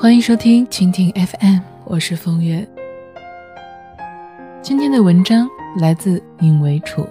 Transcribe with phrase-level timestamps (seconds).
[0.00, 2.66] 欢迎收听蜻蜓 FM，我是风月。
[4.62, 5.46] 今天的文章
[5.78, 7.06] 来自尹维楚。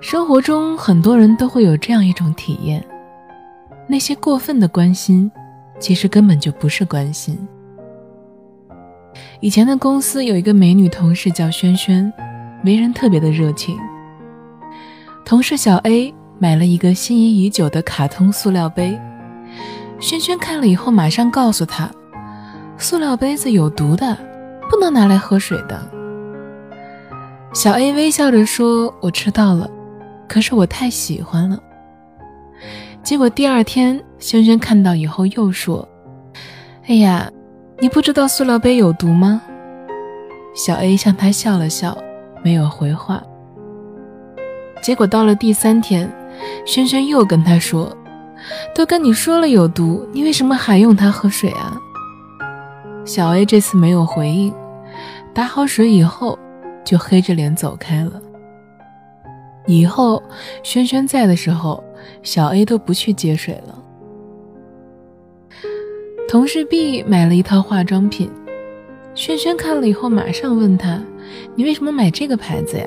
[0.00, 2.82] 生活中，很多人都会有这样一种体验：
[3.86, 5.30] 那些过分的关心，
[5.78, 7.38] 其实根本就不是关心。
[9.40, 12.10] 以前的公司有一个美女同事叫萱萱，
[12.64, 13.76] 为人特别的热情。
[15.22, 19.00] 同事小 A 买了一个心仪已久的卡通塑料杯，
[20.00, 21.88] 萱萱看了以后马上告诉他，
[22.76, 24.18] 塑料杯子有毒的，
[24.68, 25.80] 不能拿来喝水的。
[27.54, 29.70] 小 A 微笑着说：“我知道了。”
[30.28, 31.56] 可是我太喜欢了。
[33.04, 35.88] 结果第二天，萱萱看到以后又说
[36.88, 37.30] ：“哎呀，
[37.78, 39.40] 你不知道塑料杯有毒吗？”
[40.56, 41.96] 小 A 向他笑了笑，
[42.42, 43.22] 没有回话。
[44.82, 46.12] 结果到了第三天，
[46.64, 47.96] 轩轩又跟他说
[48.74, 51.80] ：“都跟你说了有毒，你为什么还用它喝水啊？”
[53.04, 54.54] 小 A 这次没有回应，
[55.34, 56.38] 打好水以后
[56.84, 58.20] 就黑着脸走开了。
[59.66, 60.22] 以后，
[60.62, 61.82] 轩轩在的时候，
[62.22, 63.78] 小 A 都不去接水了。
[66.28, 68.30] 同事 B 买了一套化妆品，
[69.14, 71.02] 轩轩看了以后，马上问他
[71.54, 72.86] ：“你为什么买这个牌子呀？”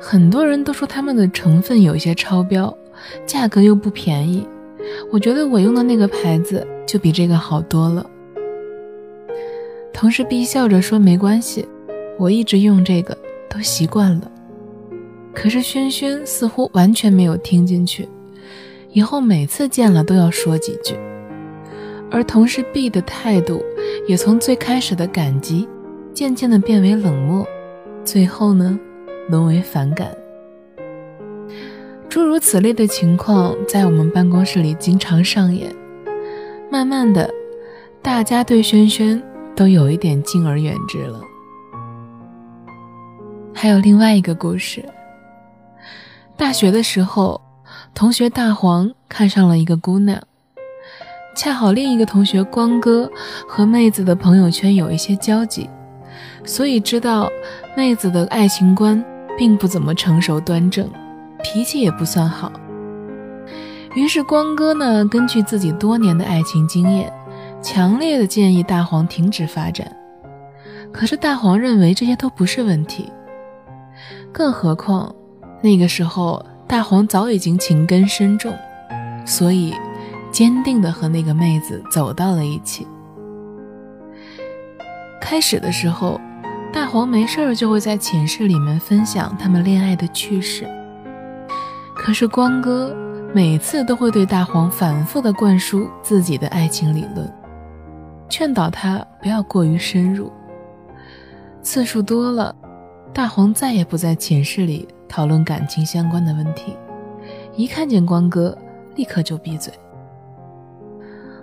[0.00, 2.76] 很多人都说他们的成分有些超标，
[3.26, 4.46] 价格又不便宜。
[5.10, 8.04] 我觉得我用的那个牌子就比这个好多了。
[9.92, 11.66] 同事 B 笑着说：“没关系，
[12.18, 13.16] 我一直用这个，
[13.48, 14.30] 都习惯了。”
[15.34, 18.08] 可是轩轩似乎完全没有听进去，
[18.90, 20.94] 以后每次见了都要说几句，
[22.10, 23.62] 而同事 B 的态度
[24.06, 25.68] 也从最开始的感激，
[26.14, 27.46] 渐渐的变为冷漠，
[28.04, 28.78] 最后呢，
[29.28, 30.10] 沦为反感。
[32.08, 35.74] 诸如此类的情况在我们办公室里经常上演，
[36.70, 37.30] 慢慢的，
[38.00, 39.22] 大家对轩轩
[39.54, 41.20] 都有一点敬而远之了。
[43.52, 44.84] 还有另外一个故事。
[46.36, 47.40] 大学的时候，
[47.94, 50.22] 同学大黄看上了一个姑娘，
[51.34, 53.10] 恰好另一个同学光哥
[53.46, 55.68] 和妹子的朋友圈有一些交集，
[56.44, 57.30] 所以知道
[57.76, 59.02] 妹子的爱情观
[59.36, 60.88] 并不怎么成熟端正，
[61.42, 62.50] 脾气也不算好。
[63.94, 67.12] 于是光哥呢，根据自己多年的爱情经验，
[67.62, 69.90] 强烈的建议大黄停止发展。
[70.92, 73.10] 可是大黄认为这些都不是问题，
[74.32, 75.14] 更何况。
[75.62, 78.52] 那个时候，大黄早已经情根深重，
[79.24, 79.74] 所以
[80.30, 82.86] 坚定的和那个妹子走到了一起。
[85.20, 86.20] 开始的时候，
[86.72, 90.66] 大黄没事儿就会在寝室里面分享他们恋爱的趣事。
[91.94, 92.94] 可是光哥
[93.34, 97.32] 每次都会对大黄反复的灌输自己的爱情理论，
[98.28, 100.30] 劝导他不要过于深入。
[101.62, 102.54] 次数多了，
[103.12, 104.86] 大黄再也不在寝室里。
[105.08, 106.76] 讨论感情相关的问题，
[107.54, 108.58] 一看见光哥，
[108.96, 109.72] 立刻就闭嘴。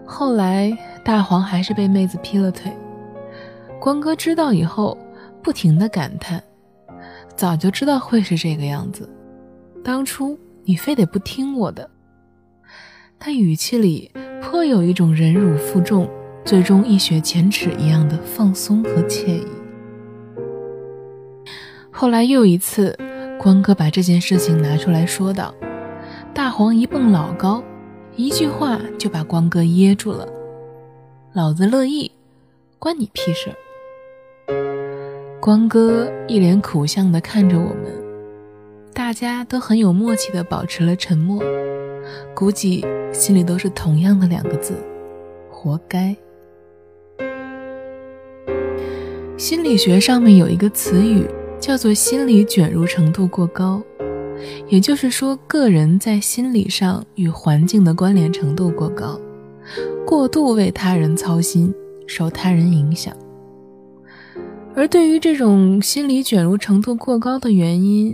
[0.05, 2.71] 后来大黄还是被妹子劈了腿，
[3.79, 4.97] 光哥知道以后，
[5.43, 6.41] 不停的感叹
[7.35, 9.07] ：“早就知道会是这个样子，
[9.83, 11.89] 当初你非得不听我的。”
[13.19, 14.11] 他语气里
[14.41, 16.09] 颇有一种忍辱负重，
[16.45, 19.47] 最终一雪前耻一样的放松和惬意。
[21.91, 22.97] 后来又一次。
[23.39, 25.53] 光哥把这件事情拿出来说道，
[26.33, 27.61] 大黄一蹦老高，
[28.15, 30.25] 一句话就把光哥噎住了。
[31.33, 32.09] 老子乐意，
[32.79, 33.53] 关你屁事！
[35.43, 37.93] 光哥一脸苦相的看着我们，
[38.93, 41.43] 大家都很有默契的保持了沉默，
[42.33, 44.73] 估计心里都是同样的两个字：
[45.51, 46.15] 活该。
[49.37, 51.27] 心理学上面有一个词语。
[51.59, 53.81] 叫做心理卷入程度过高，
[54.67, 59.19] 也就是说，个人在心理上与环境的关联程度过高，
[60.05, 61.73] 过度为他人操心，
[62.05, 63.13] 受他人影响。
[64.75, 68.13] 而对于这种心理卷入程度过高的原因，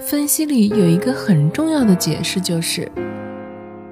[0.00, 2.90] 分析里有一个很重要的解释，就是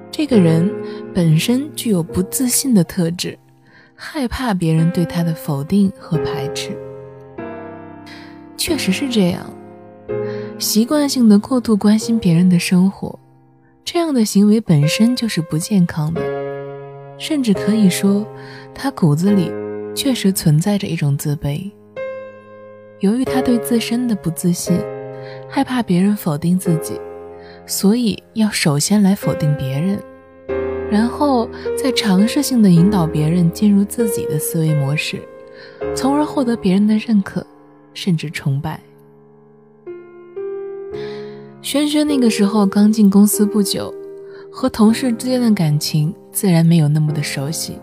[0.09, 0.69] 这个人
[1.13, 3.37] 本身具有不自信的特质，
[3.93, 6.75] 害怕别人对他的否定和排斥。
[8.57, 9.45] 确实是这样，
[10.57, 13.17] 习惯性的过度关心别人的生活，
[13.85, 16.19] 这样的行为本身就是不健康的，
[17.19, 18.25] 甚至可以说，
[18.73, 19.51] 他骨子里
[19.93, 21.71] 确实存在着一种自卑。
[22.99, 24.75] 由于他对自身的不自信，
[25.47, 26.99] 害怕别人否定自己，
[27.67, 30.01] 所以要首先来否定别人，
[30.89, 31.47] 然后
[31.77, 35.21] 再尝试性的引导别人进入自己的思维模式，
[35.95, 37.45] 从而获得别人的认可，
[37.93, 38.81] 甚至崇拜。
[41.61, 43.93] 轩轩那个时候刚进公司不久，
[44.51, 47.77] 和同事之间的感情自然没有那么的熟悉，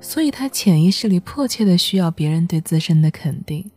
[0.00, 3.70] 所以他潜意识里迫切的需要别人对自身的肯定。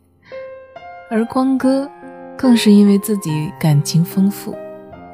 [1.10, 1.90] 而光哥，
[2.36, 4.56] 更是因为自己感情丰富，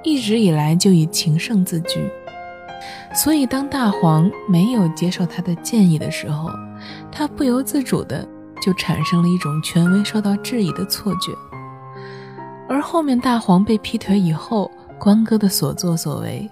[0.03, 1.99] 一直以来就以情圣自居。
[3.13, 6.49] 所以，当大黄没有接受他的建议的时候，
[7.11, 8.25] 他不由自主的
[8.61, 11.33] 就产生了一种权威受到质疑的错觉。
[12.69, 16.49] 而后面大黄被劈腿以后，光哥的所作所为，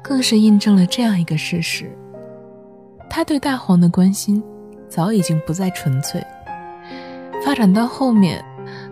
[0.00, 1.90] 更是印证了这样一个事实：
[3.10, 4.40] 他对大黄的关心，
[4.88, 6.24] 早已经不再纯粹，
[7.44, 8.42] 发展到后面，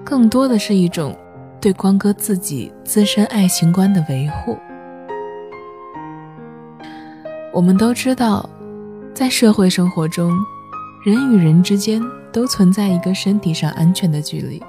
[0.05, 1.17] 更多的是一种
[1.61, 4.56] 对光哥自己自身爱情观的维护。
[7.53, 8.49] 我们都知道，
[9.15, 10.31] 在社会生活中，
[11.05, 14.62] 人与人之间都存在一个身体上安全的距离，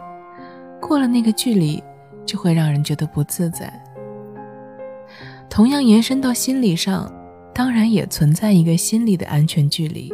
[0.79, 1.83] 过了那个距离，
[2.25, 3.71] 就会让人觉得不自在。
[5.49, 7.11] 同样延伸到心理上，
[7.53, 10.13] 当然也存在一个心理的安全距离。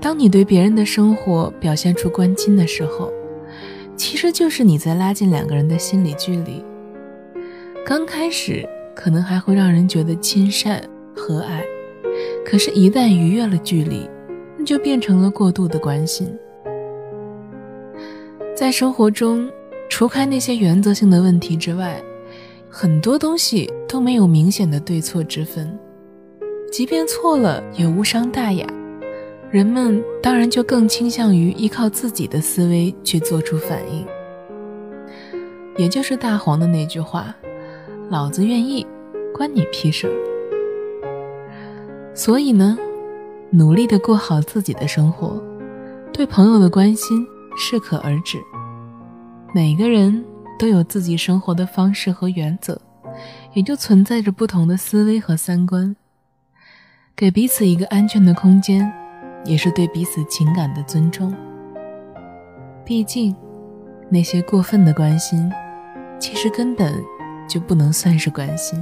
[0.00, 3.10] 当你对别人的生活表现出关心的时候，
[3.96, 6.64] 其实就是你在拉近两个人的心理距离。
[7.84, 10.82] 刚开始可能还会让人觉得亲善。
[11.18, 11.62] 和蔼，
[12.44, 14.08] 可是，一旦逾越了距离，
[14.58, 16.28] 那就变成了过度的关心。
[18.54, 19.50] 在生活中，
[19.88, 22.00] 除开那些原则性的问题之外，
[22.68, 25.76] 很多东西都没有明显的对错之分，
[26.70, 28.66] 即便错了也无伤大雅。
[29.56, 34.06] 人们当然就更倾向于依靠自己的思维去做出反应，
[35.78, 37.34] 也就是大黄的那句话
[38.10, 38.86] ：“老子愿意，
[39.34, 40.12] 关你屁事儿。”
[42.14, 42.76] 所以呢，
[43.48, 45.42] 努力的过好自己的生活，
[46.12, 47.26] 对朋友的关心
[47.56, 48.36] 适可而止。
[49.54, 50.22] 每个人
[50.58, 52.78] 都有自己生活的方式和原则，
[53.54, 55.96] 也就存在着不同的思维和三观。
[57.16, 58.92] 给彼此一个安全的空间，
[59.46, 61.34] 也是对彼此情感的尊重。
[62.84, 63.34] 毕竟，
[64.08, 65.50] 那些过分的关心，
[66.18, 66.92] 其实根本
[67.48, 68.78] 就不能算是关心。